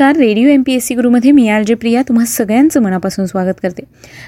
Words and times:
नमस्कार. 0.00 0.24
Radio 0.24 0.48
M 0.48 0.62
P 0.66 0.72
S 0.72 0.86
C 0.86 0.94
गुरुमध्ये 0.94 1.32
मी 1.32 1.48
R 1.48 1.62
J 1.62 1.74
Priya. 1.74 2.02
तुम्हा 2.02 2.24
सगळ्यांचं 2.24 2.82
मनापासून 2.82 3.26
स्वागत 3.26 3.54
करते. 3.62 3.82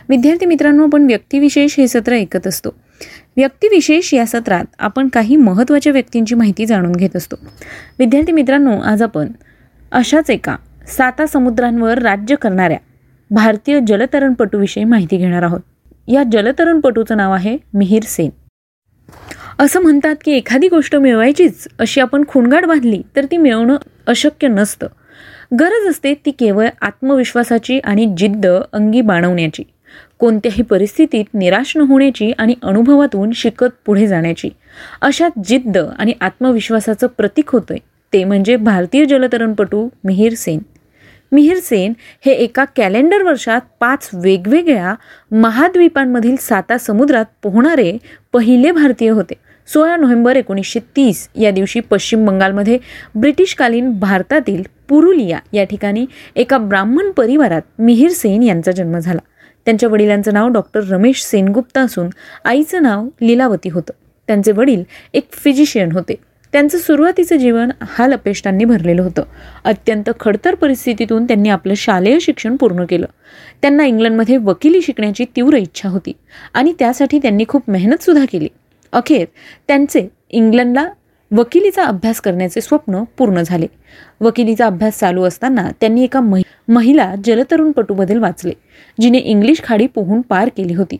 विद्यार्थी 0.09 0.47
मित्रांनो 0.47 0.87
आपण 0.87 1.07
व्यक्तिविशेष 1.07 1.75
हे 1.79 1.89
सत्र 1.89 2.13
ऐकत 2.13 2.47
असतो. 2.47 2.71
व्यक्तिविशेष 3.37 4.15
या 4.15 4.27
सत्रात 4.27 4.65
आपण 4.79 5.09
काही 5.09 5.37
महत्त्वाच्या 5.37 5.93
व्यक्तींची 5.93 6.35
माहिती 6.35 6.67
जाणून 6.67 6.93
घेत 6.93 7.17
असतो. 7.17 7.37
विद्यार्थी 7.99 8.33
मित्रांनो 8.33 8.81
आज 8.81 9.03
आपण 9.03 9.29
अशाच 9.93 10.31
एका 10.31 10.57
साता 10.87 11.27
समुद्रांवर 11.27 11.99
राज्य 11.99 12.35
करणाऱ्या 12.35 12.79
भारतीय 13.31 13.81
जलतरणपटूविषयी 13.87 14.85
माहिती 14.85 15.17
घेणार 15.17 15.43
आहोत. 15.43 15.61
या 16.09 16.23
जलतरणपटूचं 16.33 17.17
नाव 17.17 17.33
आहे 17.33 17.59
मिहीर 17.75 18.03
सेन. 18.07 18.31
असं 19.59 19.81
म्हणतात 19.81 20.17
की 20.25 20.33
एखादी 20.33 20.69
गोष्ट 20.69 20.97
मिळवायचीच 20.97 21.69
अशी 21.79 22.01
आपण 22.01 22.25
खुणगाड 22.29 22.65
बांधली 22.65 23.03
तर 23.17 23.25
ती 23.25 23.37
मिळवणं 23.37 23.77
अशक्य 24.07 24.49
नसतं. 24.49 24.87
गरज 25.61 25.89
असते 25.89 26.15
ती 26.15 26.31
केवळ 26.31 26.69
आत्मविश्वासाची 26.81 27.79
आणि 27.79 28.15
जिद्द 28.17 28.47
अंगी 28.47 29.01
बाणवण्याची. 29.01 29.63
कोणत्याही 30.19 30.63
परिस्थितीत 30.63 31.25
निराश 31.35 31.77
न 31.77 31.81
होण्याची 31.81 32.33
आणि 32.39 32.55
अनुभवातून 32.63 33.33
शिकत 33.33 33.67
पुढे 33.87 34.07
जाण्याची. 34.07 34.49
अशा 35.01 35.29
जिद्द 35.45 35.79
आणि 35.99 36.13
आत्मविश्वासाचं 36.21 37.07
प्रतीक 37.07 37.51
होतंय. 37.51 37.79
ते 38.13 38.25
म्हणजे 38.25 38.57
भारतीय 38.57 39.05
जलतरणपटू 39.05 39.89
मिहीर 40.05 40.35
सेन. 40.35 40.59
मिहीर 41.33 41.59
सेन 41.63 41.93
हे 42.27 42.33
एका 42.33 42.65
कॅलेंडर 42.77 43.23
वर्षात 43.23 43.61
पाच 43.81 44.11
वेगवेगळ्या 44.15 44.95
महाद्वीपांमधील 45.31 46.37
साता 46.41 46.79
समुद्रात 46.79 47.25
पोहणारे 47.43 47.97
पहिले 48.33 48.71
भारतीय 48.71 49.11
होते. 49.11 49.35
सोळा 49.69 49.97
नोव्हेंबर 49.97 50.37
एकोणीसशे 50.37 50.81
तीस 50.97 51.29
या 51.41 51.51
दिवशी 51.51 51.81
पश्चिम 51.81 52.25
बंगालमध्ये 52.27 52.79
ब्रिटिशकालीन 53.15 53.91
भारतातील 53.99 54.63
पुरुलिया 54.89 55.39
या 55.53 55.65
ठिकाणी 55.65 56.07
एका 56.37 56.59
ब्राह्मण 56.59 57.11
परिवारात 57.11 57.63
मिहीर 57.79 58.11
सेन 58.11 58.43
यांचा 58.43 58.73
जन्म 58.73 58.99
झाला. 58.99 59.21
त्यांच्या 59.65 59.89
वडिलांचं 59.89 60.35
नाव 60.35 60.49
डॉक्टर 60.49 60.81
रमेश 60.89 61.23
सेनगुप्ता 61.23 61.81
असून 61.81 62.09
आईचं 62.45 62.83
नाव 62.83 63.09
लीलावती 63.21 63.69
होतं. 63.69 63.93
त्यांचे 64.27 64.53
वडील 64.53 64.83
एक 65.15 65.33
फिजिशियन 65.33 65.93
होते. 65.93 66.15
त्यांचं 66.53 66.79
सुरुवातीचं 66.79 67.37
जीवन 67.37 67.71
हाल 67.83 68.13
अपेष्टांनी 68.13 68.65
भरलेलं 68.65 69.03
होतं. 69.03 69.23
अत्यंत 69.65 70.11
खडतर 70.21 70.55
परिस्थितीतून 70.55 71.25
त्यांनी 71.25 71.49
आपलं 71.49 71.75
शालेय 71.75 72.19
शिक्षण 72.21 72.57
पूर्ण 72.57 72.85
केलं. 72.85 73.07
त्यांना 73.63 73.85
इंग्लंडमध्ये 73.85 74.37
वकिली 74.37 74.83
शिकण्याची 74.83 75.25
तीव्र 75.37 75.57
इच्छा 75.57 75.89
होती 75.89 76.13
आणि 76.55 76.73
त्यासाठी 76.79 77.19
त्यांनी 77.19 77.45
खूप 77.49 77.71
मेहनतसुद्धा 77.71 78.25
केली. 78.33 78.49
अखेर 78.93 79.25
त्यांचे 79.69 80.07
इंग्लंडला 80.31 80.89
वकिलीचा 81.31 81.85
अभ्यास 81.85 82.21
करण्याचे 82.21 82.61
स्वप्न 82.61 83.03
पूर्ण 83.19 83.43
झाले. 83.43 83.67
वकिलीचा 84.21 84.67
अभ्यास 84.67 84.99
चालू 84.99 85.23
असताना 85.25 85.69
त्यांनी 85.81 86.03
एका 86.05 86.21
महि 86.21 86.43
महिला 86.69 87.15
जलतरुणपटूबद्दल 87.25 88.19
वाचले 88.19 88.53
जिने 89.01 89.19
इंग्लिश 89.19 89.63
खाडी 89.65 89.87
पोहून 89.87 90.21
पार 90.21 90.49
केली 90.57 90.75
होती. 90.75 90.97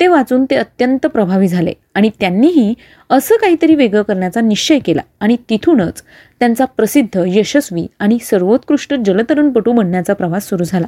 ते 0.00 0.06
वाचून 0.06 0.44
ते 0.44 0.56
अत्यंत 0.56 1.06
प्रभावी 1.06 1.48
झाले 1.48 1.72
आणि 1.94 2.10
त्यांनीही 2.20 2.74
असं 3.10 3.36
काहीतरी 3.36 3.74
वेगळं 3.74 4.02
करण्याचा 4.02 4.40
निश्चय 4.40 4.78
केला 4.78 5.02
आणि 5.20 5.36
तिथूनच 5.50 6.02
त्यांचा 6.40 6.64
प्रसिद्ध 6.64 7.22
यशस्वी 7.26 7.86
आणि 7.98 8.18
सर्वोत्कृष्ट 8.22 8.94
जलतरुणपटू 8.94 9.72
बनण्याचा 9.72 10.14
प्रवास 10.14 10.48
सुरू 10.48 10.64
झाला. 10.64 10.86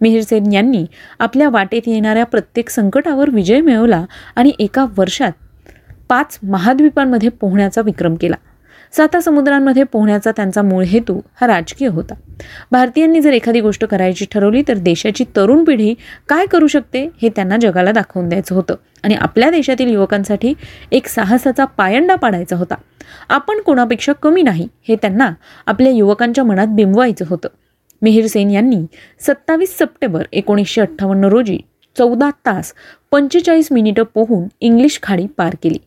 मिहिरसेन 0.00 0.52
यांनी 0.52 0.84
आपल्या 1.18 1.48
वाटेत 1.48 1.82
येणाऱ्या 1.86 2.24
प्रत्येक 2.26 2.68
संकटावर 2.68 3.30
विजय 3.30 3.60
मिळवला 3.60 4.04
आणि 4.36 4.52
एका 4.58 4.86
वर्षात 4.96 5.32
पाच 6.14 6.38
महाद्वीपांमध्ये 6.42 7.28
पोहण्याचा 7.28 7.80
विक्रम 7.80 8.14
केला. 8.14 8.34
साता 8.92 9.20
समुद्रांमध्ये 9.20 9.82
पोहण्याचा 9.82 10.30
त्यांचा 10.30 10.62
मूळ 10.62 10.84
हेतू 10.84 11.20
हा 11.40 11.46
राजकीय 11.46 11.88
होता. 11.88 12.14
भारतीयांनी 12.70 13.20
जर 13.20 13.32
एखादी 13.32 13.60
गोष्ट 13.60 13.84
करायची 13.84 14.26
ठरवली 14.30 14.62
तर 14.68 14.74
देशाची 14.74 15.24
तरुण 15.36 15.64
पिढी 15.64 15.94
काय 16.28 16.46
करू 16.46 16.66
शकते 16.66 17.10
हे 17.22 17.28
त्यांना 17.28 17.56
जगाला 17.60 17.92
दाखवून 17.92 18.28
द्यायचं 18.28 18.54
होतं. 18.54 18.74
आणि 19.04 19.14
आपल्या 19.14 19.50
देशातील 19.50 19.88
युवकांसाठी 19.88 20.54
एक 20.92 21.06
साहसाचा 21.06 21.64
पायंडा 21.64 22.14
पाडायचा 22.14 22.56
होता. 22.56 22.74
आपण 23.28 23.60
कोणापेक्षा 23.60 24.12
कमी 24.12 24.42
नाही 24.42 24.68
हे 24.88 24.96
त्यांना 24.96 25.30
आपल्या 25.66 25.92
युवकांच्या 25.92 26.44
मनात 26.44 26.66
बिंबवायचं 26.66 27.24
होतं. 27.28 27.48
मिहीर 28.02 28.26
सेन 28.26 28.50
यांनी 28.50 28.84
सत्तावीस 29.20 29.78
सप्टेंबर 29.78 30.24
एकोणीसशे 30.32 30.80
अठ्ठावन्न 30.80 31.24
रोजी 31.24 31.58
चौदा 31.98 32.30
तास 32.46 32.72
पंचेचाळीस 33.10 33.68
मिनिटं 33.72 34.02
पोहून 34.02 34.48
इंग्लिश 34.60 34.98
खाडी 35.02 35.26
पार 35.26 35.54
केली. 35.62 35.78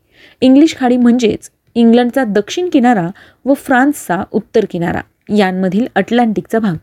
इंग्लिश 0.41 0.75
खाडी 0.79 0.97
म्हणजेच 0.97 1.49
इंग्लंडचा 1.75 2.23
दक्षिण 2.23 2.69
किनारा 2.69 3.07
व 3.45 3.53
फ्रान्सचा 3.53 4.23
उत्तर 4.31 4.65
किनारा 4.69 5.01
यांमधील 5.37 5.85
अटलांटिकचा 5.95 6.59
भाग. 6.59 6.75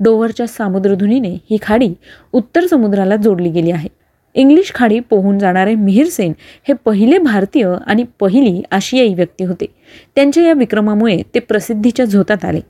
डोव्हरच्या 0.00 0.46
सामुद्रधुनीने 0.46 1.28
ही 1.28 1.56
खाडी 1.62 1.94
उत्तर 2.32 2.66
समुद्राला 2.66 3.16
जोडली 3.16 3.50
गेली 3.50 3.70
आहे. 3.70 3.88
इंग्लिश 4.34 4.72
खाडी 4.74 5.00
पोहून 5.00 5.38
जाणारे 5.38 5.74
मिहीर 5.74 6.06
सेन 6.06 6.32
हे 6.68 6.74
पहिले 6.84 7.18
भारतीय 7.18 7.74
आणि 7.86 8.04
पहिली 8.20 8.62
आशियाई 8.70 9.14
व्यक्ती 9.14 9.44
होते. 9.44 9.66
त्यांच्या 10.14 10.42
या 10.42 10.52
विक्रमामुळे 10.52 11.22
ते 11.34 11.38
प्रसिद्धीच्या 11.38 12.04
झोतात 12.04 12.44
आले. 12.44 12.60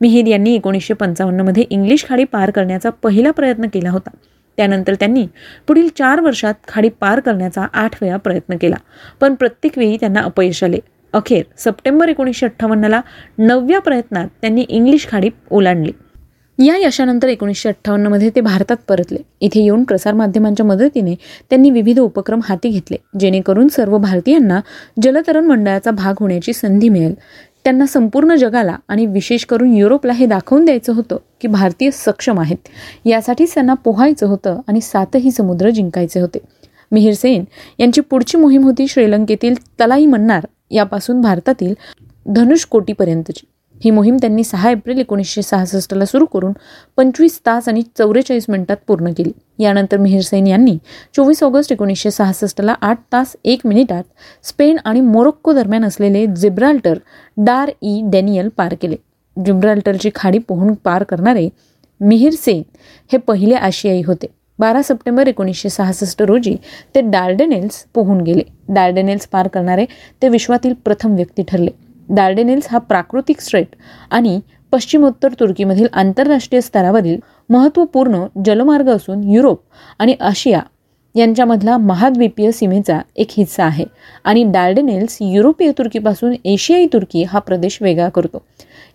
मिहीर 0.00 0.26
यांनी 0.26 0.54
एकोणीसशे 0.54 0.94
पंचावन्नमध्ये 0.94 1.64
इंग्लिश 1.70 2.04
खाडी 2.08 2.24
पार 2.24 2.50
करण्याचा 2.50 2.90
पहिला 2.90 3.30
प्रयत्न 3.30 3.64
केला 3.64 3.90
होता. 3.90 4.10
त्यानंतर 4.56 4.94
त्यांनी 4.94 5.26
पुढील 5.66 5.88
चार 5.98 6.20
वर्षात 6.20 6.54
खाडी 6.68 6.88
पार 6.88 7.20
करण्याचा 7.20 7.66
आठ 7.72 8.02
वेळा 8.02 8.16
प्रयत्न 8.16 8.56
केला. 8.56 8.76
पण 9.20 9.34
प्रत्येक 9.34 9.78
वेळी 9.78 9.96
त्यांना 9.96 10.20
अपयश 10.20 10.64
आले. 10.64 10.78
अखेर 11.12 11.42
सप्टेंबर 11.58 12.08
एकोणीसशे 12.08 12.46
अठ्ठावन्नला 12.46 13.00
नवव्या 13.38 13.78
प्रयत्नात 13.80 14.28
त्यांनी 14.40 14.66
इंग्लिश 14.68 15.08
खाडी 15.08 15.28
ओलांडली. 15.50 15.92
या 16.58 16.76
यशानंतर 16.76 17.28
एकोणीसशे 17.28 17.68
अठ्ठावन्नमध्ये 17.68 18.30
ते 18.30 18.40
भारतात 18.40 18.76
परतले. 18.88 19.18
इथे 19.40 19.60
येऊन 19.60 19.84
प्रसारमाध्यमांच्या 19.84 20.66
मदतीने 20.66 21.14
त्यांनी 21.50 21.70
विविध 21.70 21.98
उपक्रम 21.98 22.40
हाती 22.48 22.68
घेतले 22.68 22.96
जेणेकरून 23.20 23.68
सर्व 23.68 23.96
भारतीयांना 23.98 24.60
जलतरण 25.02 25.44
मंडळाचा 25.44 25.90
भाग 25.90 26.14
होण्याची 26.20 26.52
संधी 26.52 26.88
मिळेल. 26.88 27.14
त्यांना 27.64 27.86
संपूर्ण 27.86 28.34
जगाला 28.34 28.76
आणि 28.88 29.06
विशेष 29.06 29.44
करून 29.44 29.74
युरोपला 29.74 30.12
हे 30.12 30.26
दाखवून 30.26 30.64
द्यायचं 30.64 30.92
होतं 30.92 31.16
की 31.40 31.48
भारतीय 31.48 31.90
सक्षम 31.90 32.40
आहेत. 32.40 32.68
यासाठीच 33.04 33.54
त्यांना 33.54 33.74
पोहायचं 33.74 34.26
होतं 34.26 34.60
आणि 34.68 34.80
सातही 34.80 35.30
समुद्र 35.30 35.70
जिंकायचे 35.70 36.20
होते. 36.20 36.38
मिहीर 36.92 37.14
सेन 37.14 37.44
यांची 37.78 38.00
पुढची 38.00 38.38
मोहीम 38.38 38.64
होती 38.64 38.86
श्रीलंकेतील 38.88 39.54
तलाई 39.80 40.06
मन्नार 40.06 40.46
यापासून 40.70 41.20
भारतातील 41.20 41.74
धनुषकोटीपर्यंतची 42.26 43.46
ही 43.84 43.90
मोहीम 43.90 44.16
त्यांनी 44.16 44.44
सहा 44.44 44.70
एप्रिल 44.70 44.98
एकोणीसशे 44.98 45.42
सहासष्टला 45.42 46.04
सुरू 46.04 46.26
करून 46.26 46.52
पंचवीस 46.96 47.38
तास 47.46 47.68
आणि 47.68 47.82
चौवेचाळीस 47.98 48.46
मिनिटात 48.48 48.76
पूर्ण 48.86 49.12
केली. 49.16 49.32
यानंतर 49.58 49.96
मिहिर 49.96 50.20
सेन 50.22 50.46
यांनी 50.46 50.76
चोवीस 51.16 51.42
ऑगस्ट 51.42 51.72
एकोणीसशे 51.72 52.10
सहासष्टला 52.10 52.74
आठ 52.80 53.00
तास 53.12 53.34
एक 53.44 53.60
मिनिटात 53.64 54.04
स्पेन 54.44 54.76
आणि 54.84 55.00
मोरोक्को 55.00 55.52
दरम्यान 55.52 55.84
असलेले 55.84 56.26
जिब्राल्टर 56.26 56.98
डार 57.36 57.70
ई 57.82 58.00
डॅनियल 58.12 58.48
पार 58.56 58.74
केले. 58.82 58.96
जिब्राल्टरची 59.36 60.10
खाडी 60.14 60.38
पोहून 60.38 60.74
पार 60.74 61.02
करणारे 61.02 61.48
मिहीर 62.00 62.32
सेन 62.32 62.62
हे 63.12 63.18
पहिले 63.18 63.54
आशियाई 63.54 64.02
होते. 64.06 64.26
बारा 64.58 64.82
सप्टेंबर 64.82 65.28
एकोणीसशे 65.28 65.68
सहासष्ट 65.68 66.22
रोजी 66.22 66.56
ते 66.94 67.00
डार्डेनेल्स 67.00 67.84
पोहून 67.94 68.20
गेले. 68.20 68.42
डार्डेनेल्स 68.68 69.26
पार 69.26 69.48
करणारे 69.48 69.84
ते 70.22 70.28
विश्वातील 70.28 70.72
प्रथम 70.84 71.14
व्यक्ती 71.14 71.42
ठरले. 71.48 71.70
डार्डेनेल्स 72.14 72.66
हा 72.70 72.78
प्राकृतिक 72.78 73.40
स्ट्रेट 73.40 73.76
आणि 74.10 74.38
पश्चिमोत्तर 74.72 75.32
तुर्कीमधील 75.40 75.86
आंतरराष्ट्रीय 75.92 76.60
स्तरावरील 76.60 77.18
महत्त्वपूर्ण 77.50 78.24
जलमार्ग 78.44 78.88
असून 78.88 79.22
युरोप 79.30 79.60
आणि 79.98 80.14
आशिया 80.20 80.60
यांच्यामधला 81.14 81.76
महाद्वीपीय 81.76 82.50
सीमेचा 82.52 83.00
एक 83.16 83.28
हिस्सा 83.36 83.64
आहे 83.64 83.84
आणि 84.24 84.44
डार्डेनेल्स 84.52 85.16
युरोपीय 85.20 85.70
तुर्कीपासून 85.78 86.34
एशियाई 86.44 86.86
तुर्की 86.92 87.22
हा 87.22 87.38
प्रदेश 87.38 87.78
वेगळा 87.82 88.08
करतो. 88.08 88.42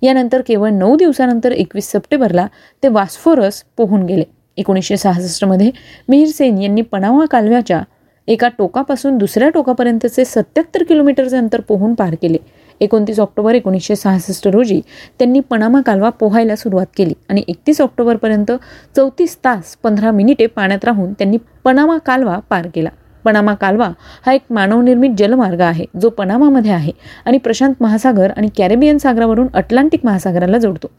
यानंतर 0.02 0.42
केवळ 0.48 0.70
नऊ 0.70 0.96
दिवसानंतर 0.98 1.52
एकवीस 1.52 1.92
सप्टेंबरला 1.92 2.48
ते 2.84 2.88
वास्फोरस 2.88 3.64
पोहून 3.78 4.06
गेले. 4.06 4.24
एकोणीसशे 4.58 4.98
सहासष्टमध्ये 4.98 5.72
मिहीर 6.10 6.28
सेन 6.28 6.62
यांनी 6.62 6.82
पनावा 6.82 7.26
कालव्याच्या 7.32 7.82
एका 8.28 8.48
टोकापासून 8.58 9.18
दुसऱ्या 9.18 9.50
टोकापर्यंतचे 9.50 10.26
सत्याहत्तर 10.26 10.84
किलोमीटरचे 10.84 11.38
अंतर 11.38 11.62
पोहून 11.62 11.94
पार 11.94 12.16
केले. 12.22 12.38
एकोणतीस 12.82 13.20
ऑक्टोबर 13.20 13.56
एकोणीसशे 13.56 13.96
सहासष्ट 13.96 14.48
रोजी 14.48 14.80
त्यांनी 15.20 15.40
पनामा 15.50 15.82
कालवा 15.86 16.10
पोहायला 16.10 16.56
सुरुवात 16.56 16.86
केली 16.98 17.14
आणि 17.30 17.44
एकतीस 17.48 17.82
ऑक्टोबरपर्यंत 17.82 18.52
चौतीस 18.96 19.38
तास 19.46 19.76
पंधरा 19.84 20.12
मिनिटे 20.12 20.46
पाण्यात 20.46 20.86
राहून 20.86 21.14
त्यांनी 21.14 21.38
पनामा 21.64 21.98
कालवा 21.98 22.38
पार 22.50 22.68
केला. 22.76 22.90
पनामा 23.26 23.54
कालवा 23.54 23.88
हा 24.26 24.34
एक 24.34 24.42
मानवनिर्मित 24.50 25.12
जलमार्ग 25.18 25.62
आहे 25.62 25.86
जो 26.02 26.10
पनामामध्ये 26.10 26.72
आहे 26.72 26.92
आणि 27.26 27.38
प्रशांत 27.38 27.74
महासागर 27.82 28.32
आणि 28.38 28.48
कॅरेबियन 28.58 28.98
सागरावरून 28.98 29.48
अटलांटिक 29.54 30.06
महासागराला 30.06 30.58
जोडतो. 30.58 30.92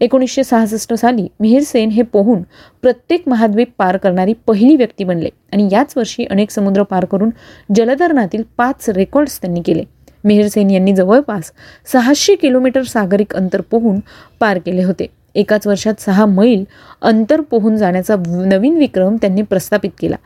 एकोणीसशे 0.00 0.44
सहासष्ट 0.44 0.92
साली 0.94 1.26
मिहीर 1.40 1.62
सेन 1.62 1.90
हे 1.90 2.02
पोहून 2.02 2.42
प्रत्येक 2.82 3.28
महाद्वीप 3.28 3.68
पार 3.78 3.96
करणारी 3.96 4.32
पहिली 4.46 4.76
व्यक्ती 4.76 5.04
बनले 5.04 5.28
आणि 5.52 5.68
याच 5.72 5.92
वर्षी 5.96 6.24
अनेक 6.30 6.50
समुद्र 6.50 6.82
पार 6.82 7.04
करून 7.04 7.30
जलधरणातील 7.76 8.42
पाच 8.58 8.88
रेकॉर्ड्स 8.88 9.40
त्यांनी 9.40 9.62
केले. 9.62 9.84
मिहीर 10.24 10.70
यांनी 10.70 10.92
जवळपास 10.92 11.52
सहाशे 11.92 12.34
किलोमीटर 12.34 12.82
सागरिक 12.82 13.34
अंतर 13.36 13.60
पोहून 13.60 14.00
पार 14.40 14.58
केले 14.58 14.84
होते. 14.84 15.06
एकाच 15.34 15.66
वर्षात 15.66 16.00
सहा 16.00 16.26
मैल 16.26 16.64
अंतर 17.02 17.40
पोहून 17.40 17.76
जाण्याचा 17.76 18.16
नवीन 18.28 18.76
विक्रम 18.76 19.16
त्यांनी 19.16 19.42
प्रस्थापित 19.42 19.90
केला. 19.98 20.16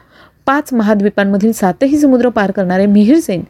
पाच 0.46 0.72
महाद्वीपांमधील 0.72 1.52
सातही 1.52 1.98
समुद्र 1.98 2.28
पार 2.28 2.50
करणारे 2.50 2.86
मिहिरसेन 2.86 3.42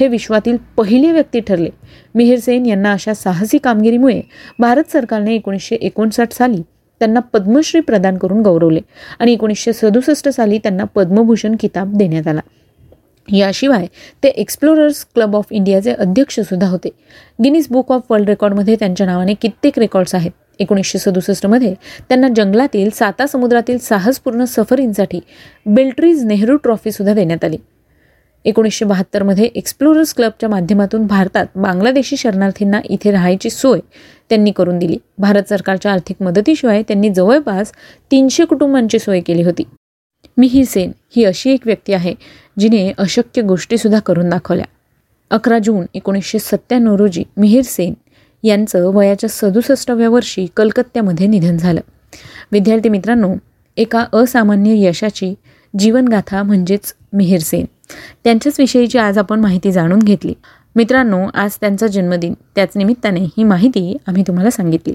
हे 0.00 0.08
विश्वातील 0.08 0.56
पहिले 0.76 1.12
व्यक्ती 1.12 1.40
ठरले. 1.40 1.68
मिहिरसेन 2.14 2.66
यांना 2.66 2.92
अशा 2.92 3.14
साहसी 3.14 3.58
कामगिरीमुळे 3.58 4.20
भारत 4.58 4.90
सरकारने 4.92 5.34
एकोणीसशे 5.34 5.76
एकोणसाठ 5.76 6.32
साली 6.32 6.62
त्यांना 7.00 7.20
पद्मश्री 7.20 7.80
प्रदान 7.80 8.18
करून 8.18 8.42
गौरवले 8.42 8.80
आणि 9.18 9.32
एकोणीसशे 9.32 9.72
सदुसष्ट 9.72 10.28
साली 10.28 10.58
त्यांना 10.58 10.84
पद्मभूषण 10.84 11.56
किताब 11.60 11.96
देण्यात 11.96 12.28
आला. 12.28 12.40
याशिवाय 13.32 13.86
ते 14.22 14.28
एक्सप्लोरर्स 14.28 15.04
क्लब 15.14 15.36
ऑफ 15.36 15.44
इंडियाचे 15.50 15.92
अध्यक्षसुद्धा 15.92 16.68
होते. 16.68 16.88
गिनीज 17.44 17.66
बुक 17.70 17.92
ऑफ 17.92 18.02
वर्ल्ड 18.10 18.28
रेकॉर्डमध्ये 18.28 18.76
त्यांच्या 18.76 19.06
नावाने 19.06 19.34
कित्येक 19.34 19.78
रेकॉर्ड्स 19.78 20.14
आहेत. 20.14 20.30
एकोणीसशे 20.58 20.98
सदुसष्टमध्ये 20.98 21.74
त्यांना 22.08 22.28
जंगलातील 22.36 22.90
साता 22.90 23.26
समुद्रातील 23.26 23.78
साहसपूर्ण 23.78 24.44
सफरींसाठी 24.44 25.20
बेल्ट्रीज 25.66 26.24
नेहरू 26.24 26.56
ट्रॉफीसुद्धा 26.56 27.14
देण्यात 27.14 27.44
आली. 27.44 27.56
एकोणीसशे 28.44 28.84
बहात्तरमध्ये 28.84 29.44
एक्सप्लोरर्स 29.44 30.14
क्लबच्या 30.14 30.48
माध्यमातून 30.48 31.06
भारतात 31.06 31.46
बांगलादेशी 31.56 32.16
शरणार्थींना 32.16 32.80
इथे 32.84 33.10
राहायची 33.10 33.50
सोय 33.50 33.80
त्यांनी 34.28 34.50
करून 34.50 34.78
दिली. 34.78 34.96
भारत 35.18 35.48
सरकारच्या 35.48 35.92
आर्थिक 35.92 36.22
मदतीशिवाय 36.22 36.82
त्यांनी 36.82 37.10
जवळपास 37.10 37.72
तीनशे 38.10 38.44
कुटुंबांची 38.44 38.98
सोय 38.98 39.20
केली 39.20 39.42
होती. 39.42 39.62
मिही 40.36 40.64
सेन 40.64 40.92
ही 41.16 41.24
अशी 41.24 41.50
एक 41.50 41.66
व्यक्ती 41.66 41.92
आहे 41.92 42.14
जिने 42.58 42.92
अशक्य 42.98 43.42
गोष्टीसुद्धा 43.42 43.98
करून 43.98 44.28
दाखवल्या. 44.28 44.64
अकरा 45.30 45.58
जून 45.58 45.86
एकोणीसशे 45.94 46.38
सत्त्याण्णव 46.38 46.96
रोजी 46.96 47.24
मिहीर 47.36 47.62
सेन 47.62 47.94
यांचं 48.42 48.90
वयाच्या 48.94 49.30
सदुसष्टाव्या 49.30 50.08
वर्षी 50.08 50.46
कलकत्त्यामध्ये 50.56 51.26
निधन 51.26 51.56
झालं. 51.56 51.80
विद्यार्थी 52.52 52.88
मित्रांनो 52.88 53.34
एका 53.76 54.04
असामान्य 54.12 54.88
यशाची 54.88 55.34
जीवनगाथा 55.78 56.42
म्हणजेच 56.42 56.94
मिहीर 57.12 57.40
सेन. 57.40 57.64
त्यांच्याच 58.24 58.60
विषयीची 58.60 58.98
आज 58.98 59.18
आपण 59.18 59.40
माहिती 59.40 59.72
जाणून 59.72 59.98
घेतली. 59.98 60.34
मित्रांनो 60.76 61.26
आज 61.34 61.56
त्यांचा 61.60 61.86
जन्मदिन. 61.86 62.34
त्याच 62.54 62.72
निमित्ताने 62.76 63.20
ही 63.20 63.44
माहिती 63.44 63.96
आम्ही 64.06 64.22
तुम्हाला 64.26 64.50
सांगितली. 64.50 64.94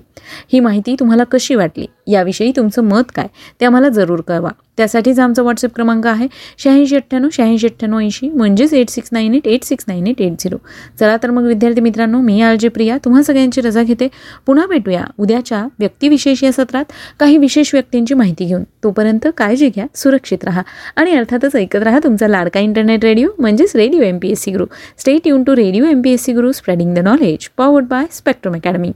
ही 0.53 0.59
माहिती 0.59 0.95
तुम्हाला 0.99 1.23
कशी 1.23 1.55
वाटली? 1.55 1.85
याविषयी 2.07 2.51
तुमचं 2.55 2.83
मत 2.83 3.11
काय? 3.15 3.27
ते 3.61 3.65
आम्हाला 3.65 3.89
जरूर 3.89 4.21
कळवा. 4.21 4.49
त्यासाठीच 4.77 5.19
आमचा 5.19 5.41
व्हॉट्सअप 5.41 5.71
क्रमांक 5.75 6.07
आहे 6.07 6.27
शहाऐंशी 6.57 6.95
अठ्ठ्याण्णव 6.95 7.29
शहाऐंशी 7.33 7.67
अठ्ठ्याण्णव 7.67 7.99
ऐंशी 7.99 8.29
म्हणजेच 8.29 8.73
eight 8.73 8.89
six 8.89 9.09
nine 9.11 9.33
eight 9.35 9.47
eight 9.47 9.63
six 9.63 9.85
nine 9.87 10.07
eight 10.07 10.21
eight 10.21 10.31
zero 10.39 10.57
चला 10.99 11.17
तर 11.23 11.29
मग 11.29 11.43
विद्यार्थी 11.43 11.81
मित्रांनो 11.81 12.21
मी 12.21 12.41
आर 12.41 12.55
जे 12.55 12.67
प्रिया. 12.67 12.97
तुम्हा 12.97 13.23
सगळ्यांची 13.23 13.61
रजा 13.61 13.83
घेते. 13.83 14.07
पुन्हा 14.45 14.65
भेटूया 14.65 15.03
उद्याच्या 15.19 15.63
व्यक्तिविशेष 15.79 16.43
या 16.43 16.51
सत्रात 16.51 16.85
काही 17.19 17.37
विशेष 17.37 17.73
व्यक्तींची 17.73 18.13
माहिती 18.13 18.45
घेऊन. 18.45 18.63
तोपर्यंत 18.83 19.27
काळजी 19.37 19.69
घ्या 19.69 19.85
सुरक्षित 19.95 20.43
राहा 20.43 20.61
आणि 20.95 21.11
अर्थातच 21.11 21.55
ऐकत 21.55 21.83
राहा 21.83 21.99
तुमचा 22.03 22.27
लाडका 22.27 22.59
इंटरनेट 22.59 23.05
रेडिओ 23.05 23.27
म्हणजेच 23.39 23.75
radio 23.75 24.01
M 24.01 24.17
P 24.17 24.29
S 24.29 24.41
C 24.41 24.51
Guru 24.51 24.65
stay 24.97 25.27
युन 25.27 25.43
to 25.43 25.55
radio 25.55 25.70
Radio 25.71 25.85
MBSC 25.85 26.33
Guru 26.33 26.51
spreading 26.51 26.95
the 26.95 27.01
knowledge 27.01 27.55
powered 27.55 27.87
by 27.87 28.05
Spectrum 28.07 28.53
Academy. 28.53 28.93